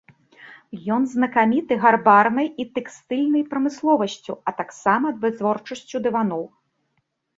[0.95, 6.43] Ён знакаміты гарбарнай і тэкстыльнай прамысловасцю, а таксама вытворчасцю дываноў.